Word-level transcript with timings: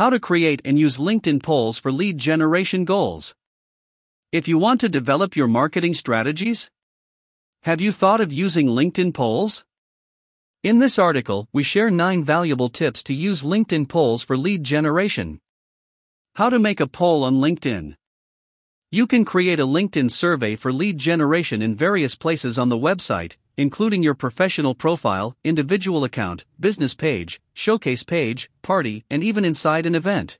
How 0.00 0.08
to 0.08 0.18
create 0.18 0.62
and 0.64 0.78
use 0.78 0.96
LinkedIn 0.96 1.42
polls 1.42 1.78
for 1.78 1.92
lead 1.92 2.16
generation 2.16 2.86
goals. 2.86 3.34
If 4.32 4.48
you 4.48 4.56
want 4.56 4.80
to 4.80 4.88
develop 4.88 5.36
your 5.36 5.46
marketing 5.46 5.92
strategies, 5.92 6.70
have 7.64 7.82
you 7.82 7.92
thought 7.92 8.22
of 8.22 8.32
using 8.32 8.68
LinkedIn 8.68 9.12
polls? 9.12 9.62
In 10.62 10.78
this 10.78 10.98
article, 10.98 11.48
we 11.52 11.62
share 11.62 11.90
9 11.90 12.24
valuable 12.24 12.70
tips 12.70 13.02
to 13.02 13.12
use 13.12 13.42
LinkedIn 13.42 13.90
polls 13.90 14.22
for 14.22 14.38
lead 14.38 14.64
generation. 14.64 15.38
How 16.36 16.48
to 16.48 16.58
make 16.58 16.80
a 16.80 16.86
poll 16.86 17.22
on 17.22 17.34
LinkedIn. 17.34 17.94
You 18.90 19.06
can 19.06 19.26
create 19.26 19.60
a 19.60 19.66
LinkedIn 19.66 20.10
survey 20.10 20.56
for 20.56 20.72
lead 20.72 20.96
generation 20.96 21.60
in 21.60 21.74
various 21.74 22.14
places 22.14 22.58
on 22.58 22.70
the 22.70 22.78
website, 22.78 23.36
including 23.56 24.02
your 24.02 24.14
professional 24.14 24.74
profile, 24.74 25.36
individual 25.44 26.04
account, 26.04 26.44
business 26.58 26.94
page, 26.94 27.40
showcase 27.52 28.02
page, 28.02 28.50
party, 28.62 29.04
and 29.10 29.22
even 29.22 29.44
inside 29.44 29.86
an 29.86 29.94
event. 29.94 30.38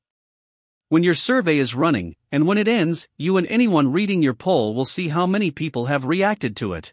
When 0.88 1.02
your 1.02 1.14
survey 1.14 1.58
is 1.58 1.74
running, 1.74 2.16
and 2.32 2.46
when 2.46 2.58
it 2.58 2.66
ends, 2.66 3.08
you 3.16 3.36
and 3.36 3.46
anyone 3.46 3.92
reading 3.92 4.22
your 4.22 4.34
poll 4.34 4.74
will 4.74 4.84
see 4.84 5.08
how 5.08 5.26
many 5.26 5.50
people 5.50 5.86
have 5.86 6.04
reacted 6.04 6.56
to 6.56 6.72
it. 6.72 6.92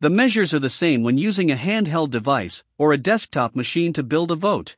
The 0.00 0.10
measures 0.10 0.54
are 0.54 0.58
the 0.58 0.70
same 0.70 1.02
when 1.02 1.18
using 1.18 1.50
a 1.50 1.56
handheld 1.56 2.10
device 2.10 2.64
or 2.78 2.92
a 2.92 2.98
desktop 2.98 3.54
machine 3.54 3.92
to 3.94 4.02
build 4.02 4.30
a 4.30 4.34
vote. 4.34 4.76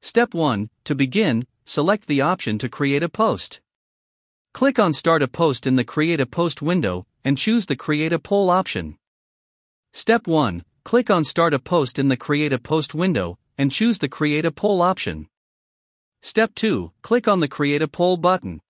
Step 0.00 0.34
1 0.34 0.70
To 0.84 0.94
begin, 0.94 1.46
select 1.64 2.06
the 2.06 2.20
option 2.20 2.58
to 2.58 2.68
create 2.68 3.02
a 3.02 3.08
post. 3.08 3.60
Click 4.52 4.78
on 4.78 4.92
Start 4.92 5.22
a 5.22 5.28
Post 5.28 5.66
in 5.66 5.76
the 5.76 5.84
Create 5.84 6.20
a 6.20 6.26
Post 6.26 6.62
window 6.62 7.06
and 7.24 7.38
choose 7.38 7.66
the 7.66 7.76
Create 7.76 8.12
a 8.12 8.18
Poll 8.18 8.50
option. 8.50 8.96
Step 9.92 10.28
1 10.28 10.62
Click 10.84 11.10
on 11.10 11.24
Start 11.24 11.52
a 11.52 11.58
Post 11.58 11.98
in 11.98 12.06
the 12.06 12.16
Create 12.16 12.52
a 12.52 12.58
Post 12.58 12.94
window 12.94 13.38
and 13.58 13.72
choose 13.72 13.98
the 13.98 14.08
Create 14.08 14.44
a 14.44 14.52
Poll 14.52 14.80
option. 14.80 15.26
Step 16.22 16.54
2 16.54 16.92
Click 17.02 17.26
on 17.26 17.40
the 17.40 17.48
Create 17.48 17.82
a 17.82 17.88
Poll 17.88 18.16
button. 18.16 18.60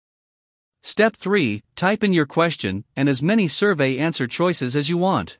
Step 0.82 1.14
3 1.14 1.62
Type 1.76 2.02
in 2.02 2.14
your 2.14 2.24
question 2.24 2.84
and 2.96 3.06
as 3.06 3.22
many 3.22 3.46
survey 3.46 3.98
answer 3.98 4.26
choices 4.26 4.74
as 4.74 4.88
you 4.88 4.96
want. 4.96 5.38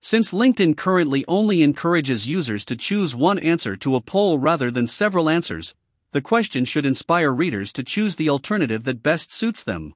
Since 0.00 0.32
LinkedIn 0.32 0.76
currently 0.76 1.24
only 1.28 1.62
encourages 1.62 2.26
users 2.26 2.64
to 2.64 2.74
choose 2.74 3.14
one 3.14 3.38
answer 3.38 3.76
to 3.76 3.94
a 3.94 4.00
poll 4.00 4.40
rather 4.40 4.68
than 4.68 4.88
several 4.88 5.28
answers, 5.28 5.76
the 6.10 6.20
question 6.20 6.64
should 6.64 6.84
inspire 6.84 7.32
readers 7.32 7.72
to 7.74 7.84
choose 7.84 8.16
the 8.16 8.28
alternative 8.28 8.82
that 8.82 9.02
best 9.02 9.32
suits 9.32 9.62
them. 9.62 9.94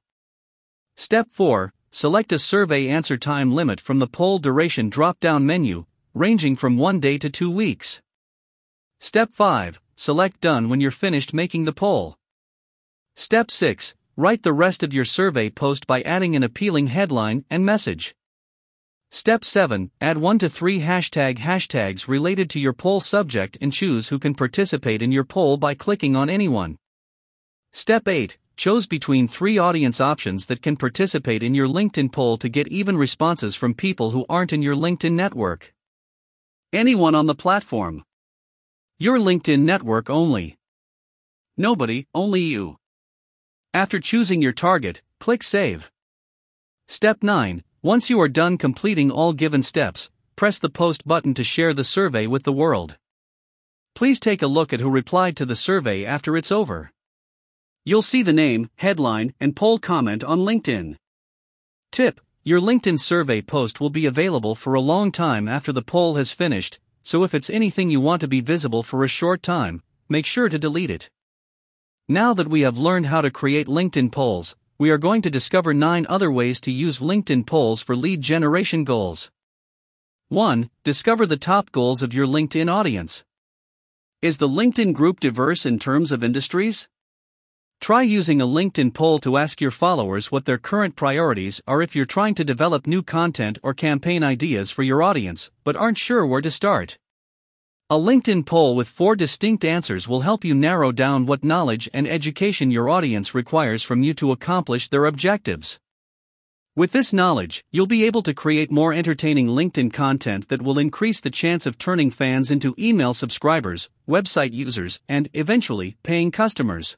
Step 0.95 1.27
4 1.29 1.73
Select 1.97 2.31
a 2.31 2.37
survey 2.37 2.89
answer 2.89 3.17
time 3.17 3.51
limit 3.51 3.81
from 3.81 3.97
the 3.97 4.05
poll 4.05 4.37
duration 4.37 4.87
drop 4.87 5.19
down 5.19 5.47
menu, 5.47 5.87
ranging 6.13 6.55
from 6.55 6.77
1 6.77 6.99
day 6.99 7.17
to 7.17 7.27
2 7.27 7.49
weeks. 7.49 8.03
Step 8.99 9.33
5 9.33 9.81
Select 9.95 10.39
Done 10.39 10.69
when 10.69 10.79
you're 10.79 10.91
finished 10.91 11.33
making 11.33 11.65
the 11.65 11.73
poll. 11.73 12.15
Step 13.15 13.49
6 13.49 13.95
Write 14.15 14.43
the 14.43 14.53
rest 14.53 14.83
of 14.83 14.93
your 14.93 15.05
survey 15.05 15.49
post 15.49 15.87
by 15.87 16.03
adding 16.03 16.35
an 16.35 16.43
appealing 16.43 16.85
headline 16.85 17.45
and 17.49 17.65
message. 17.65 18.13
Step 19.09 19.43
7 19.43 19.89
Add 19.99 20.19
1 20.19 20.37
to 20.37 20.49
3 20.49 20.81
hashtag 20.81 21.39
hashtags 21.39 22.07
related 22.07 22.47
to 22.51 22.59
your 22.59 22.73
poll 22.73 23.01
subject 23.01 23.57
and 23.59 23.73
choose 23.73 24.09
who 24.09 24.19
can 24.19 24.35
participate 24.35 25.01
in 25.01 25.11
your 25.11 25.23
poll 25.23 25.57
by 25.57 25.73
clicking 25.73 26.15
on 26.15 26.29
anyone. 26.29 26.77
Step 27.77 28.07
8 28.07 28.39
Choose 28.55 28.87
between 28.87 29.27
three 29.27 29.59
audience 29.59 30.01
options 30.01 30.47
that 30.47 30.63
can 30.63 30.77
participate 30.77 31.43
in 31.43 31.53
your 31.53 31.67
LinkedIn 31.67 32.11
poll 32.11 32.35
to 32.37 32.49
get 32.49 32.67
even 32.69 32.97
responses 32.97 33.55
from 33.55 33.75
people 33.75 34.09
who 34.09 34.25
aren't 34.27 34.51
in 34.51 34.63
your 34.63 34.75
LinkedIn 34.75 35.11
network. 35.11 35.75
Anyone 36.73 37.13
on 37.13 37.27
the 37.27 37.35
platform. 37.35 38.03
Your 38.97 39.19
LinkedIn 39.19 39.59
network 39.59 40.09
only. 40.09 40.57
Nobody, 41.55 42.07
only 42.15 42.41
you. 42.41 42.77
After 43.75 43.99
choosing 43.99 44.41
your 44.41 44.53
target, 44.53 45.03
click 45.19 45.43
Save. 45.43 45.91
Step 46.87 47.21
9 47.21 47.63
once 47.83 48.09
you 48.09 48.19
are 48.19 48.27
done 48.27 48.57
completing 48.57 49.11
all 49.11 49.33
given 49.33 49.61
steps, 49.61 50.09
press 50.35 50.57
the 50.57 50.71
Post 50.71 51.07
button 51.07 51.35
to 51.35 51.43
share 51.43 51.75
the 51.75 51.83
survey 51.83 52.25
with 52.25 52.41
the 52.41 52.51
world. 52.51 52.97
Please 53.93 54.19
take 54.19 54.41
a 54.41 54.47
look 54.47 54.73
at 54.73 54.79
who 54.79 54.89
replied 54.89 55.37
to 55.37 55.45
the 55.45 55.55
survey 55.55 56.03
after 56.03 56.35
it's 56.35 56.51
over. 56.51 56.91
You'll 57.87 58.01
see 58.01 58.21
the 58.21 58.33
name, 58.33 58.69
headline, 58.75 59.33
and 59.39 59.55
poll 59.55 59.79
comment 59.79 60.21
on 60.21 60.39
LinkedIn. 60.39 60.97
Tip 61.89 62.19
Your 62.43 62.59
LinkedIn 62.59 62.99
survey 62.99 63.41
post 63.41 63.79
will 63.79 63.89
be 63.89 64.05
available 64.05 64.55
for 64.55 64.73
a 64.73 64.81
long 64.81 65.09
time 65.09 65.47
after 65.47 65.71
the 65.71 65.81
poll 65.81 66.15
has 66.15 66.33
finished, 66.33 66.79
so 67.01 67.23
if 67.23 67.33
it's 67.33 67.49
anything 67.49 67.89
you 67.89 68.01
want 68.01 68.19
to 68.19 68.27
be 68.27 68.41
visible 68.41 68.83
for 68.83 69.05
a 69.05 69.07
short 69.07 69.41
time, 69.41 69.81
make 70.09 70.25
sure 70.25 70.49
to 70.49 70.59
delete 70.59 70.91
it. 70.91 71.09
Now 72.09 72.33
that 72.33 72.49
we 72.49 72.59
have 72.59 72.77
learned 72.77 73.05
how 73.05 73.21
to 73.21 73.31
create 73.31 73.67
LinkedIn 73.67 74.11
polls, 74.11 74.57
we 74.77 74.89
are 74.89 74.97
going 74.97 75.21
to 75.21 75.29
discover 75.29 75.73
9 75.73 76.05
other 76.09 76.29
ways 76.29 76.59
to 76.67 76.73
use 76.73 76.99
LinkedIn 76.99 77.45
polls 77.45 77.81
for 77.81 77.95
lead 77.95 78.19
generation 78.19 78.83
goals. 78.83 79.31
1. 80.27 80.69
Discover 80.83 81.25
the 81.25 81.37
top 81.37 81.71
goals 81.71 82.03
of 82.03 82.13
your 82.13 82.27
LinkedIn 82.27 82.69
audience. 82.69 83.23
Is 84.21 84.39
the 84.39 84.49
LinkedIn 84.49 84.91
group 84.91 85.21
diverse 85.21 85.65
in 85.65 85.79
terms 85.79 86.11
of 86.11 86.21
industries? 86.21 86.89
Try 87.79 88.01
using 88.01 88.41
a 88.41 88.45
LinkedIn 88.47 88.93
poll 88.93 89.19
to 89.19 89.37
ask 89.37 89.61
your 89.61 89.71
followers 89.71 90.31
what 90.31 90.45
their 90.45 90.57
current 90.57 90.95
priorities 90.95 91.61
are 91.67 91.81
if 91.81 91.95
you're 91.95 92.05
trying 92.05 92.35
to 92.35 92.43
develop 92.43 92.87
new 92.87 93.03
content 93.03 93.59
or 93.63 93.73
campaign 93.73 94.23
ideas 94.23 94.71
for 94.71 94.83
your 94.83 95.03
audience, 95.03 95.51
but 95.63 95.75
aren't 95.75 95.97
sure 95.97 96.25
where 96.25 96.41
to 96.41 96.51
start. 96.51 96.97
A 97.89 97.95
LinkedIn 97.95 98.45
poll 98.45 98.75
with 98.75 98.89
four 98.89 99.15
distinct 99.15 99.63
answers 99.63 100.07
will 100.07 100.21
help 100.21 100.43
you 100.43 100.53
narrow 100.53 100.91
down 100.91 101.25
what 101.25 101.43
knowledge 101.43 101.87
and 101.93 102.05
education 102.05 102.71
your 102.71 102.89
audience 102.89 103.33
requires 103.33 103.83
from 103.83 104.03
you 104.03 104.13
to 104.15 104.31
accomplish 104.33 104.89
their 104.89 105.05
objectives. 105.05 105.79
With 106.75 106.91
this 106.91 107.13
knowledge, 107.13 107.63
you'll 107.71 107.87
be 107.87 108.05
able 108.05 108.23
to 108.23 108.33
create 108.33 108.69
more 108.69 108.91
entertaining 108.91 109.47
LinkedIn 109.47 109.93
content 109.93 110.49
that 110.49 110.61
will 110.61 110.77
increase 110.77 111.21
the 111.21 111.29
chance 111.29 111.65
of 111.65 111.77
turning 111.77 112.11
fans 112.11 112.51
into 112.51 112.75
email 112.77 113.13
subscribers, 113.13 113.89
website 114.07 114.51
users, 114.51 114.99
and, 115.07 115.29
eventually, 115.33 115.95
paying 116.03 116.29
customers. 116.29 116.97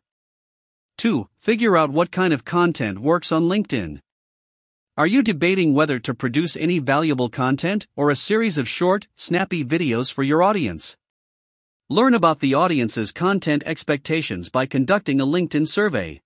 2. 0.99 1.29
Figure 1.39 1.77
out 1.77 1.91
what 1.91 2.11
kind 2.11 2.33
of 2.33 2.43
content 2.43 2.99
works 2.99 3.31
on 3.31 3.43
LinkedIn. 3.43 4.01
Are 4.97 5.07
you 5.07 5.23
debating 5.23 5.73
whether 5.73 5.97
to 5.97 6.13
produce 6.13 6.57
any 6.57 6.79
valuable 6.79 7.29
content 7.29 7.87
or 7.95 8.09
a 8.09 8.17
series 8.17 8.57
of 8.57 8.67
short, 8.67 9.07
snappy 9.15 9.63
videos 9.63 10.11
for 10.11 10.23
your 10.23 10.43
audience? 10.43 10.97
Learn 11.89 12.13
about 12.13 12.41
the 12.41 12.53
audience's 12.53 13.13
content 13.13 13.63
expectations 13.65 14.49
by 14.49 14.65
conducting 14.65 15.21
a 15.21 15.25
LinkedIn 15.25 15.69
survey. 15.69 16.19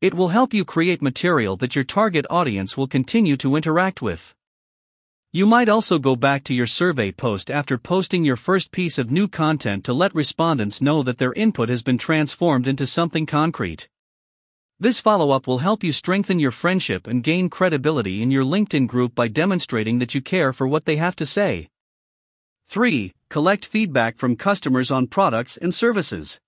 It 0.00 0.14
will 0.14 0.28
help 0.28 0.54
you 0.54 0.64
create 0.64 1.02
material 1.02 1.56
that 1.56 1.74
your 1.74 1.84
target 1.84 2.26
audience 2.30 2.76
will 2.76 2.86
continue 2.86 3.36
to 3.38 3.56
interact 3.56 4.00
with. 4.00 4.36
You 5.32 5.46
might 5.46 5.68
also 5.68 6.00
go 6.00 6.16
back 6.16 6.42
to 6.44 6.54
your 6.54 6.66
survey 6.66 7.12
post 7.12 7.52
after 7.52 7.78
posting 7.78 8.24
your 8.24 8.34
first 8.34 8.72
piece 8.72 8.98
of 8.98 9.12
new 9.12 9.28
content 9.28 9.84
to 9.84 9.92
let 9.92 10.12
respondents 10.12 10.82
know 10.82 11.04
that 11.04 11.18
their 11.18 11.32
input 11.34 11.68
has 11.68 11.84
been 11.84 11.98
transformed 11.98 12.66
into 12.66 12.84
something 12.84 13.26
concrete. 13.26 13.88
This 14.80 14.98
follow 14.98 15.30
up 15.30 15.46
will 15.46 15.58
help 15.58 15.84
you 15.84 15.92
strengthen 15.92 16.40
your 16.40 16.50
friendship 16.50 17.06
and 17.06 17.22
gain 17.22 17.48
credibility 17.48 18.22
in 18.22 18.32
your 18.32 18.42
LinkedIn 18.42 18.88
group 18.88 19.14
by 19.14 19.28
demonstrating 19.28 20.00
that 20.00 20.16
you 20.16 20.20
care 20.20 20.52
for 20.52 20.66
what 20.66 20.84
they 20.84 20.96
have 20.96 21.14
to 21.14 21.26
say. 21.26 21.68
3. 22.66 23.12
Collect 23.28 23.64
feedback 23.64 24.18
from 24.18 24.34
customers 24.34 24.90
on 24.90 25.06
products 25.06 25.56
and 25.56 25.72
services. 25.72 26.40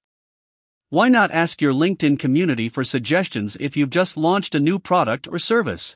Why 0.89 1.09
not 1.09 1.31
ask 1.31 1.63
your 1.63 1.73
LinkedIn 1.73 2.19
community 2.19 2.69
for 2.69 2.83
suggestions 2.83 3.57
if 3.61 3.77
you've 3.77 3.91
just 3.91 4.17
launched 4.17 4.57
a 4.57 4.61
new 4.61 4.81
product 4.81 5.29
or 5.31 5.39
service? 5.39 5.95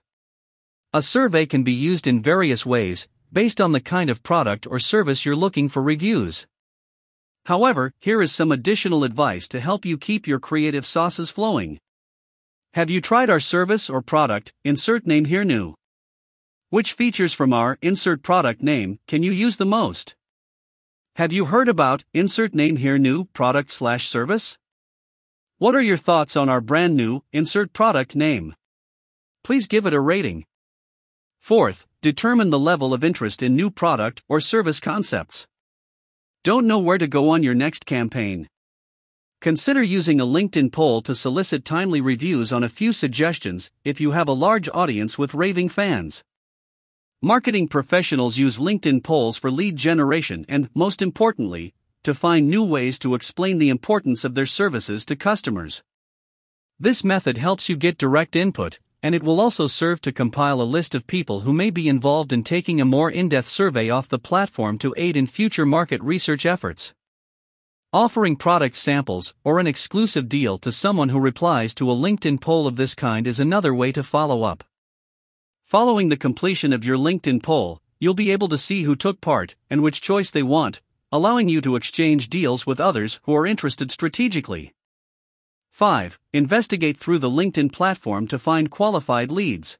A 0.96 1.02
survey 1.02 1.44
can 1.44 1.62
be 1.62 1.74
used 1.74 2.06
in 2.06 2.22
various 2.22 2.64
ways, 2.64 3.06
based 3.30 3.60
on 3.60 3.72
the 3.72 3.82
kind 3.82 4.08
of 4.08 4.22
product 4.22 4.66
or 4.66 4.78
service 4.78 5.26
you're 5.26 5.36
looking 5.36 5.68
for 5.68 5.82
reviews. 5.82 6.46
However, 7.44 7.92
here 7.98 8.22
is 8.22 8.32
some 8.32 8.50
additional 8.50 9.04
advice 9.04 9.46
to 9.48 9.60
help 9.60 9.84
you 9.84 9.98
keep 9.98 10.26
your 10.26 10.40
creative 10.40 10.86
sauces 10.86 11.28
flowing. 11.28 11.78
Have 12.72 12.88
you 12.88 13.02
tried 13.02 13.28
our 13.28 13.40
service 13.40 13.90
or 13.90 14.00
product? 14.00 14.54
Insert 14.64 15.06
name 15.06 15.26
here 15.26 15.44
new. 15.44 15.74
Which 16.70 16.94
features 16.94 17.34
from 17.34 17.52
our 17.52 17.76
insert 17.82 18.22
product 18.22 18.62
name 18.62 18.98
can 19.06 19.22
you 19.22 19.32
use 19.32 19.58
the 19.58 19.66
most? 19.66 20.14
Have 21.16 21.30
you 21.30 21.44
heard 21.44 21.68
about 21.68 22.04
insert 22.14 22.54
name 22.54 22.76
here 22.76 22.96
new 22.96 23.26
product 23.34 23.68
slash 23.70 24.08
service? 24.08 24.56
What 25.58 25.74
are 25.74 25.82
your 25.82 25.98
thoughts 25.98 26.36
on 26.36 26.48
our 26.48 26.62
brand 26.62 26.96
new 26.96 27.22
insert 27.34 27.74
product 27.74 28.16
name? 28.16 28.54
Please 29.44 29.66
give 29.66 29.84
it 29.84 29.92
a 29.92 30.00
rating. 30.00 30.46
Fourth, 31.46 31.86
determine 32.02 32.50
the 32.50 32.58
level 32.58 32.92
of 32.92 33.04
interest 33.04 33.40
in 33.40 33.54
new 33.54 33.70
product 33.70 34.20
or 34.28 34.40
service 34.40 34.80
concepts. 34.80 35.46
Don't 36.42 36.66
know 36.66 36.80
where 36.80 36.98
to 36.98 37.06
go 37.06 37.28
on 37.28 37.44
your 37.44 37.54
next 37.54 37.86
campaign? 37.86 38.48
Consider 39.40 39.80
using 39.80 40.20
a 40.20 40.26
LinkedIn 40.26 40.72
poll 40.72 41.02
to 41.02 41.14
solicit 41.14 41.64
timely 41.64 42.00
reviews 42.00 42.52
on 42.52 42.64
a 42.64 42.68
few 42.68 42.90
suggestions 42.92 43.70
if 43.84 44.00
you 44.00 44.10
have 44.10 44.26
a 44.26 44.32
large 44.32 44.68
audience 44.74 45.18
with 45.18 45.34
raving 45.34 45.68
fans. 45.68 46.24
Marketing 47.22 47.68
professionals 47.68 48.36
use 48.36 48.58
LinkedIn 48.58 49.04
polls 49.04 49.38
for 49.38 49.48
lead 49.48 49.76
generation 49.76 50.44
and, 50.48 50.68
most 50.74 51.00
importantly, 51.00 51.74
to 52.02 52.12
find 52.12 52.50
new 52.50 52.64
ways 52.64 52.98
to 52.98 53.14
explain 53.14 53.58
the 53.58 53.68
importance 53.68 54.24
of 54.24 54.34
their 54.34 54.46
services 54.46 55.06
to 55.06 55.14
customers. 55.14 55.84
This 56.80 57.04
method 57.04 57.38
helps 57.38 57.68
you 57.68 57.76
get 57.76 57.98
direct 57.98 58.34
input, 58.34 58.80
and 59.06 59.14
it 59.14 59.22
will 59.22 59.38
also 59.38 59.68
serve 59.68 60.00
to 60.00 60.10
compile 60.10 60.60
a 60.60 60.64
list 60.64 60.92
of 60.92 61.06
people 61.06 61.42
who 61.42 61.52
may 61.52 61.70
be 61.70 61.88
involved 61.88 62.32
in 62.32 62.42
taking 62.42 62.80
a 62.80 62.84
more 62.84 63.08
in 63.08 63.28
depth 63.28 63.46
survey 63.46 63.88
off 63.88 64.08
the 64.08 64.18
platform 64.18 64.76
to 64.76 64.92
aid 64.96 65.16
in 65.16 65.28
future 65.28 65.64
market 65.64 66.02
research 66.02 66.44
efforts. 66.44 66.92
Offering 67.92 68.34
product 68.34 68.74
samples 68.74 69.32
or 69.44 69.60
an 69.60 69.68
exclusive 69.68 70.28
deal 70.28 70.58
to 70.58 70.72
someone 70.72 71.10
who 71.10 71.20
replies 71.20 71.72
to 71.72 71.88
a 71.88 71.94
LinkedIn 71.94 72.40
poll 72.40 72.66
of 72.66 72.74
this 72.74 72.96
kind 72.96 73.28
is 73.28 73.38
another 73.38 73.72
way 73.72 73.92
to 73.92 74.02
follow 74.02 74.42
up. 74.42 74.64
Following 75.62 76.08
the 76.08 76.16
completion 76.16 76.72
of 76.72 76.84
your 76.84 76.96
LinkedIn 76.96 77.44
poll, 77.44 77.80
you'll 78.00 78.12
be 78.12 78.32
able 78.32 78.48
to 78.48 78.58
see 78.58 78.82
who 78.82 78.96
took 78.96 79.20
part 79.20 79.54
and 79.70 79.84
which 79.84 80.00
choice 80.00 80.32
they 80.32 80.42
want, 80.42 80.82
allowing 81.12 81.48
you 81.48 81.60
to 81.60 81.76
exchange 81.76 82.28
deals 82.28 82.66
with 82.66 82.80
others 82.80 83.20
who 83.22 83.36
are 83.36 83.46
interested 83.46 83.92
strategically. 83.92 84.74
5. 85.76 86.18
Investigate 86.32 86.96
through 86.96 87.18
the 87.18 87.28
LinkedIn 87.28 87.70
platform 87.70 88.26
to 88.28 88.38
find 88.38 88.70
qualified 88.70 89.30
leads. 89.30 89.76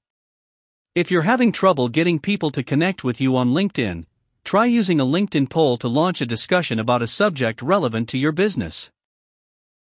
If 0.94 1.10
you're 1.10 1.22
having 1.22 1.52
trouble 1.52 1.88
getting 1.88 2.19
people 2.19 2.50
to 2.50 2.62
connect 2.62 3.02
with 3.02 3.19
you 3.19 3.34
on 3.34 3.54
LinkedIn, 3.54 4.04
try 4.44 4.66
using 4.66 5.00
a 5.00 5.06
LinkedIn 5.06 5.48
poll 5.48 5.78
to 5.78 5.88
launch 5.88 6.20
a 6.20 6.26
discussion 6.26 6.78
about 6.78 7.00
a 7.00 7.06
subject 7.06 7.62
relevant 7.62 8.10
to 8.10 8.19
your 8.19 8.32
business. 8.32 8.90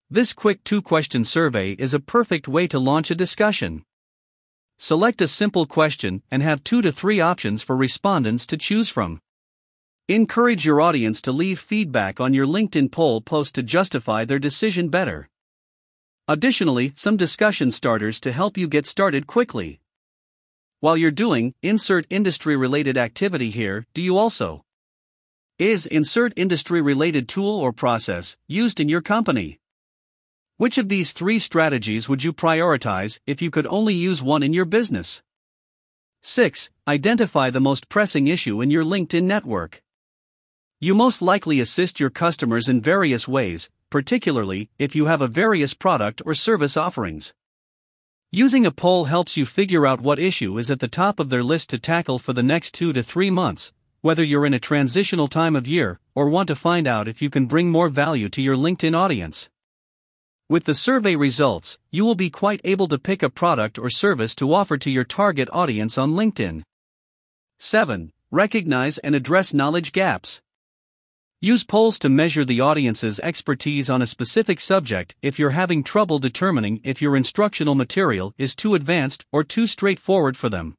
This 0.08 0.32
quick 0.32 0.64
two 0.64 0.80
question 0.80 1.22
survey 1.22 1.72
is 1.72 1.92
a 1.92 2.00
perfect 2.00 2.48
way 2.48 2.66
to 2.68 2.78
launch 2.78 3.10
a 3.10 3.14
discussion. 3.14 3.84
Select 4.78 5.20
a 5.20 5.28
simple 5.28 5.66
question 5.66 6.22
and 6.30 6.42
have 6.42 6.64
two 6.64 6.80
to 6.80 6.92
three 6.92 7.20
options 7.20 7.62
for 7.62 7.76
respondents 7.76 8.46
to 8.46 8.56
choose 8.56 8.88
from. 8.88 9.20
Encourage 10.08 10.64
your 10.64 10.80
audience 10.80 11.20
to 11.20 11.30
leave 11.30 11.58
feedback 11.60 12.20
on 12.20 12.32
your 12.32 12.46
LinkedIn 12.46 12.90
poll 12.90 13.20
post 13.20 13.54
to 13.56 13.62
justify 13.62 14.24
their 14.24 14.38
decision 14.38 14.88
better. 14.88 15.28
Additionally, 16.28 16.92
some 16.96 17.16
discussion 17.16 17.70
starters 17.70 18.18
to 18.18 18.32
help 18.32 18.58
you 18.58 18.66
get 18.66 18.84
started 18.84 19.28
quickly. 19.28 19.78
While 20.80 20.96
you're 20.96 21.12
doing, 21.12 21.54
insert 21.62 22.04
industry 22.10 22.56
related 22.56 22.96
activity 22.96 23.50
here, 23.50 23.86
do 23.94 24.02
you 24.02 24.18
also? 24.18 24.64
Is 25.60 25.86
insert 25.86 26.32
industry 26.34 26.82
related 26.82 27.28
tool 27.28 27.60
or 27.60 27.72
process 27.72 28.36
used 28.48 28.80
in 28.80 28.88
your 28.88 29.02
company? 29.02 29.60
Which 30.56 30.78
of 30.78 30.88
these 30.88 31.12
three 31.12 31.38
strategies 31.38 32.08
would 32.08 32.24
you 32.24 32.32
prioritize 32.32 33.20
if 33.24 33.40
you 33.40 33.52
could 33.52 33.68
only 33.68 33.94
use 33.94 34.20
one 34.20 34.42
in 34.42 34.52
your 34.52 34.64
business? 34.64 35.22
6. 36.22 36.70
Identify 36.88 37.50
the 37.50 37.60
most 37.60 37.88
pressing 37.88 38.26
issue 38.26 38.60
in 38.60 38.70
your 38.72 38.82
LinkedIn 38.82 39.22
network. 39.22 39.80
You 40.80 40.92
most 40.92 41.22
likely 41.22 41.60
assist 41.60 42.00
your 42.00 42.10
customers 42.10 42.68
in 42.68 42.80
various 42.80 43.28
ways, 43.28 43.70
particularly 43.90 44.70
if 44.78 44.94
you 44.94 45.06
have 45.06 45.20
a 45.20 45.28
various 45.28 45.74
product 45.74 46.22
or 46.24 46.34
service 46.34 46.76
offerings. 46.76 47.34
Using 48.32 48.66
a 48.66 48.70
poll 48.70 49.04
helps 49.04 49.36
you 49.36 49.46
figure 49.46 49.86
out 49.86 50.00
what 50.00 50.18
issue 50.18 50.58
is 50.58 50.70
at 50.70 50.80
the 50.80 50.88
top 50.88 51.20
of 51.20 51.30
their 51.30 51.42
list 51.42 51.70
to 51.70 51.78
tackle 51.78 52.18
for 52.18 52.32
the 52.32 52.42
next 52.42 52.74
two 52.74 52.92
to 52.92 53.02
three 53.02 53.30
months, 53.30 53.72
whether 54.00 54.22
you're 54.22 54.46
in 54.46 54.54
a 54.54 54.58
transitional 54.58 55.28
time 55.28 55.56
of 55.56 55.66
year 55.66 56.00
or 56.14 56.28
want 56.28 56.48
to 56.48 56.56
find 56.56 56.86
out 56.86 57.08
if 57.08 57.22
you 57.22 57.30
can 57.30 57.46
bring 57.46 57.70
more 57.70 57.88
value 57.88 58.28
to 58.28 58.42
your 58.42 58.56
LinkedIn 58.56 58.96
audience. 58.96 59.48
With 60.48 60.64
the 60.64 60.74
survey 60.74 61.16
results, 61.16 61.78
you 61.90 62.04
will 62.04 62.14
be 62.14 62.30
quite 62.30 62.60
able 62.62 62.88
to 62.88 62.98
pick 62.98 63.22
a 63.22 63.30
product 63.30 63.78
or 63.78 63.90
service 63.90 64.34
to 64.36 64.52
offer 64.52 64.76
to 64.76 64.90
your 64.90 65.04
target 65.04 65.48
audience 65.52 65.98
on 65.98 66.12
LinkedIn. 66.12 66.62
7. 67.58 68.12
Recognize 68.30 68.98
and 68.98 69.14
address 69.14 69.54
knowledge 69.54 69.92
gaps. 69.92 70.40
Use 71.42 71.64
polls 71.64 71.98
to 71.98 72.08
measure 72.08 72.46
the 72.46 72.62
audience's 72.62 73.20
expertise 73.20 73.90
on 73.90 74.00
a 74.00 74.06
specific 74.06 74.58
subject 74.58 75.14
if 75.20 75.38
you're 75.38 75.50
having 75.50 75.84
trouble 75.84 76.18
determining 76.18 76.80
if 76.82 77.02
your 77.02 77.14
instructional 77.14 77.74
material 77.74 78.32
is 78.38 78.56
too 78.56 78.74
advanced 78.74 79.26
or 79.32 79.44
too 79.44 79.66
straightforward 79.66 80.34
for 80.34 80.48
them. 80.48 80.74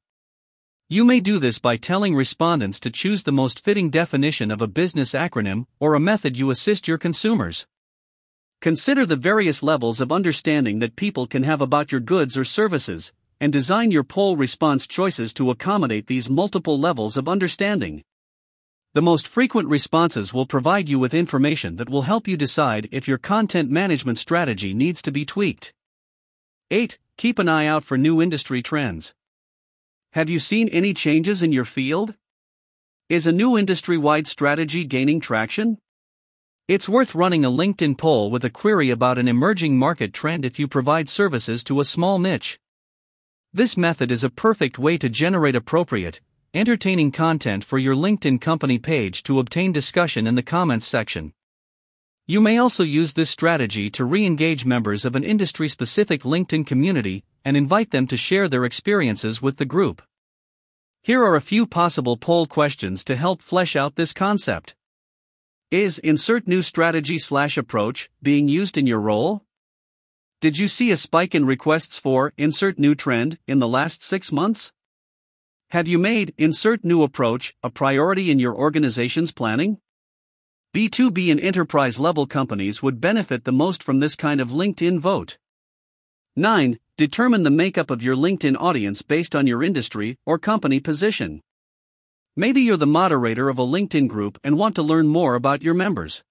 You 0.89 1.05
may 1.05 1.19
do 1.19 1.37
this 1.37 1.59
by 1.59 1.77
telling 1.77 2.15
respondents 2.15 2.79
to 2.79 2.89
choose 2.89 3.21
the 3.21 3.31
most 3.31 3.63
fitting 3.63 3.91
definition 3.91 4.49
of 4.49 4.59
a 4.59 4.67
business 4.67 5.11
acronym 5.11 5.67
or 5.79 5.93
a 5.93 5.99
method 5.99 6.39
you 6.39 6.49
assist 6.49 6.87
your 6.87 6.97
consumers. 6.97 7.67
Consider 8.59 9.05
the 9.05 9.15
various 9.15 9.61
levels 9.61 10.01
of 10.01 10.11
understanding 10.11 10.79
that 10.79 10.95
people 10.95 11.27
can 11.27 11.43
have 11.43 11.61
about 11.61 11.91
your 11.91 12.01
goods 12.01 12.35
or 12.35 12.43
services, 12.43 13.13
and 13.39 13.53
design 13.53 13.91
your 13.91 14.03
poll 14.03 14.35
response 14.35 14.87
choices 14.87 15.35
to 15.35 15.51
accommodate 15.51 16.07
these 16.07 16.31
multiple 16.31 16.79
levels 16.79 17.15
of 17.15 17.29
understanding. 17.29 18.03
The 18.97 19.03
most 19.03 19.27
frequent 19.27 19.69
responses 19.69 20.33
will 20.33 20.47
provide 20.47 20.89
you 20.89 20.97
with 20.97 21.13
information 21.13 21.75
that 21.75 21.87
will 21.87 22.09
help 22.09 22.27
you 22.27 22.35
decide 22.35 22.89
if 22.91 23.07
your 23.07 23.19
content 23.19 23.69
management 23.69 24.17
strategy 24.17 24.73
needs 24.73 25.03
to 25.03 25.11
be 25.11 25.23
tweaked. 25.23 25.71
8. 26.71 26.97
Keep 27.15 27.37
an 27.37 27.47
eye 27.47 27.67
out 27.67 27.83
for 27.83 27.95
new 27.95 28.19
industry 28.23 28.63
trends. 28.63 29.13
Have 30.13 30.31
you 30.31 30.39
seen 30.39 30.67
any 30.69 30.95
changes 30.95 31.43
in 31.43 31.51
your 31.51 31.63
field? 31.63 32.15
Is 33.07 33.27
a 33.27 33.31
new 33.31 33.55
industry 33.55 33.99
wide 33.99 34.25
strategy 34.25 34.83
gaining 34.83 35.19
traction? 35.19 35.77
It's 36.67 36.89
worth 36.89 37.13
running 37.13 37.45
a 37.45 37.51
LinkedIn 37.51 37.99
poll 37.99 38.31
with 38.31 38.43
a 38.43 38.49
query 38.49 38.89
about 38.89 39.19
an 39.19 39.27
emerging 39.27 39.77
market 39.77 40.11
trend 40.11 40.43
if 40.43 40.57
you 40.57 40.67
provide 40.67 41.07
services 41.07 41.63
to 41.65 41.79
a 41.79 41.85
small 41.85 42.17
niche. 42.17 42.59
This 43.53 43.77
method 43.77 44.09
is 44.09 44.23
a 44.23 44.31
perfect 44.31 44.79
way 44.79 44.97
to 44.97 45.07
generate 45.07 45.55
appropriate, 45.55 46.19
entertaining 46.53 47.11
content 47.11 47.63
for 47.63 47.77
your 47.77 47.95
LinkedIn 47.95 48.39
company 48.39 48.79
page 48.79 49.23
to 49.23 49.39
obtain 49.39 49.71
discussion 49.71 50.25
in 50.25 50.35
the 50.35 50.43
comments 50.43 50.87
section. 50.87 51.33
You 52.25 52.41
may 52.41 52.57
also 52.57 52.83
use 52.83 53.13
this 53.13 53.29
strategy 53.29 53.89
to 53.91 54.03
re 54.03 54.25
engage 54.25 54.65
members 54.65 55.05
of 55.05 55.15
an 55.15 55.23
industry 55.23 55.69
specific 55.69 56.23
LinkedIn 56.23 56.67
community 56.67 57.23
and 57.45 57.55
invite 57.55 57.91
them 57.91 58.07
to 58.07 58.17
share 58.17 58.49
their 58.49 58.65
experiences 58.65 59.41
with 59.41 59.57
the 59.57 59.65
group. 59.65 60.01
Here 61.01 61.23
are 61.23 61.35
a 61.35 61.41
few 61.41 61.65
possible 61.65 62.17
poll 62.17 62.45
questions 62.45 63.03
to 63.05 63.15
help 63.15 63.41
flesh 63.41 63.75
out 63.75 63.95
this 63.95 64.11
concept. 64.11 64.75
Is 65.71 65.99
insert 65.99 66.47
new 66.47 66.61
strategy 66.61 67.17
slash 67.17 67.57
approach 67.57 68.09
being 68.21 68.47
used 68.47 68.77
in 68.77 68.87
your 68.87 68.99
role? 68.99 69.43
Did 70.41 70.57
you 70.57 70.67
see 70.67 70.91
a 70.91 70.97
spike 70.97 71.33
in 71.33 71.45
requests 71.45 71.97
for 71.97 72.33
insert 72.37 72.77
new 72.77 72.93
trend 72.93 73.37
in 73.47 73.59
the 73.59 73.67
last 73.67 74.03
six 74.03 74.31
months? 74.31 74.71
Have 75.71 75.89
you 75.89 75.97
made 75.97 76.33
insert 76.37 76.85
new 76.85 77.03
approach 77.03 77.53
a 77.61 77.69
priority 77.69 78.31
in 78.31 78.39
your 78.39 78.55
organization's 78.55 79.33
planning? 79.33 79.79
B2B 80.73 81.29
and 81.29 81.41
enterprise 81.41 81.99
level 81.99 82.25
companies 82.25 82.81
would 82.81 83.01
benefit 83.01 83.43
the 83.43 83.51
most 83.51 83.83
from 83.83 83.99
this 83.99 84.15
kind 84.15 84.39
of 84.39 84.51
LinkedIn 84.51 84.99
vote. 84.99 85.37
9. 86.37 86.79
Determine 86.95 87.43
the 87.43 87.49
makeup 87.49 87.91
of 87.91 88.01
your 88.01 88.15
LinkedIn 88.15 88.55
audience 88.57 89.01
based 89.01 89.35
on 89.35 89.45
your 89.45 89.61
industry 89.61 90.17
or 90.25 90.39
company 90.39 90.79
position. 90.79 91.41
Maybe 92.37 92.61
you're 92.61 92.77
the 92.77 92.87
moderator 92.87 93.49
of 93.49 93.59
a 93.59 93.63
LinkedIn 93.63 94.07
group 94.07 94.39
and 94.45 94.57
want 94.57 94.73
to 94.75 94.81
learn 94.81 95.09
more 95.09 95.35
about 95.35 95.63
your 95.63 95.73
members. 95.73 96.23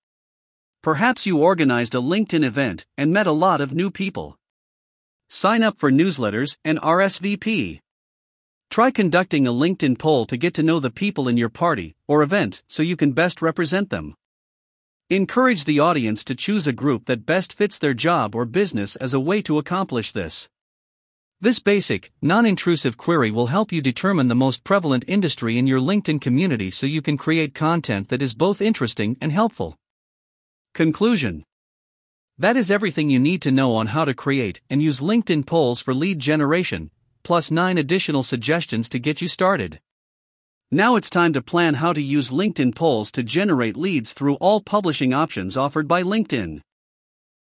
Perhaps 0.83 1.27
you 1.27 1.43
organized 1.43 1.95
a 1.95 1.99
LinkedIn 1.99 2.43
event 2.43 2.87
and 2.97 3.13
met 3.13 3.27
a 3.27 3.33
lot 3.33 3.61
of 3.61 3.75
new 3.75 3.91
people. 3.91 4.39
Sign 5.29 5.63
up 5.63 5.79
for 5.79 5.91
newsletters 5.91 6.57
and 6.65 6.81
RSVP. 6.81 7.81
Try 8.71 8.91
conducting 8.91 9.47
a 9.47 9.53
LinkedIn 9.53 9.99
poll 9.99 10.27
to 10.27 10.37
get 10.37 10.55
to 10.55 10.63
know 10.63 10.81
the 10.81 10.91
people 10.91 11.29
in 11.29 11.37
your 11.37 11.49
party 11.49 11.95
or 12.07 12.23
event 12.23 12.63
so 12.67 12.83
you 12.83 12.97
can 12.97 13.13
best 13.13 13.41
represent 13.41 13.91
them. 13.91 14.15
Encourage 15.09 15.65
the 15.65 15.79
audience 15.79 16.25
to 16.25 16.35
choose 16.35 16.67
a 16.67 16.73
group 16.73 17.07
that 17.07 17.25
best 17.25 17.53
fits 17.53 17.79
their 17.79 17.95
job 17.95 18.35
or 18.35 18.45
business 18.45 18.97
as 18.97 19.15
a 19.15 19.21
way 19.21 19.41
to 19.41 19.59
accomplish 19.59 20.11
this. 20.13 20.49
This 21.41 21.59
basic, 21.59 22.11
non 22.21 22.45
intrusive 22.45 22.97
query 22.97 23.31
will 23.31 23.47
help 23.49 23.71
you 23.71 23.81
determine 23.81 24.29
the 24.29 24.35
most 24.35 24.65
prevalent 24.65 25.05
industry 25.07 25.59
in 25.59 25.67
your 25.67 25.81
LinkedIn 25.81 26.21
community 26.21 26.71
so 26.71 26.87
you 26.87 27.03
can 27.03 27.17
create 27.17 27.55
content 27.55 28.09
that 28.09 28.23
is 28.23 28.35
both 28.35 28.61
interesting 28.61 29.17
and 29.21 29.31
helpful. 29.31 29.77
Conclusion 30.75 31.45
That 32.37 32.57
is 32.57 32.71
everything 32.71 33.11
you 33.11 33.19
need 33.19 33.43
to 33.43 33.53
know 33.53 33.77
on 33.77 33.89
how 33.89 34.05
to 34.05 34.13
create 34.15 34.61
and 34.69 34.83
use 34.83 34.99
LinkedIn 34.99 35.47
polls 35.47 35.81
for 35.81 35.95
lead 35.95 36.19
generation, 36.19 36.91
plus 37.27 37.51
9 37.51 37.77
additional 37.77 38.23
suggestions 38.23 38.89
to 38.89 39.01
get 39.01 39.21
you 39.21 39.27
started. 39.27 39.81
Now 40.71 40.95
it's 40.95 41.11
time 41.11 41.33
to 41.33 41.43
plan 41.43 41.75
how 41.75 41.93
to 41.93 42.01
use 42.01 42.31
LinkedIn 42.31 42.77
polls 42.77 43.11
to 43.11 43.25
generate 43.25 43.77
leads 43.77 44.13
through 44.13 44.37
all 44.37 44.61
publishing 44.61 45.13
options 45.13 45.57
offered 45.57 45.89
by 45.89 46.05
LinkedIn. 46.05 46.61